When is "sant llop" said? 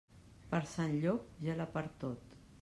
0.71-1.29